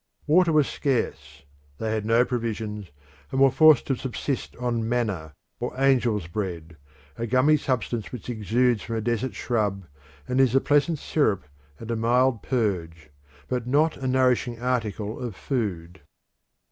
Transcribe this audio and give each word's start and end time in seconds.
Water 0.25 0.51
was 0.51 0.67
scarce; 0.67 1.43
they 1.77 1.91
had 1.91 2.07
no 2.07 2.25
provisions, 2.25 2.87
and 3.31 3.39
were 3.39 3.51
forced 3.51 3.85
to 3.85 3.95
subsist 3.95 4.55
on 4.55 4.89
manna 4.89 5.35
or 5.59 5.79
angel's 5.79 6.25
bread, 6.25 6.75
a 7.19 7.27
gummy 7.27 7.55
substance 7.55 8.11
which 8.11 8.27
exudes 8.27 8.81
from 8.81 8.95
a 8.95 9.01
desert 9.01 9.35
shrub 9.35 9.85
and 10.27 10.39
is 10.41 10.55
a 10.55 10.59
pleasant 10.59 10.97
syrup 10.97 11.43
and 11.77 11.91
a 11.91 11.95
mild 11.95 12.41
purge, 12.41 13.11
but 13.47 13.67
not 13.67 13.95
a 13.95 14.07
nourishing 14.07 14.59
article 14.59 15.19
of 15.19 15.35
food. 15.35 16.01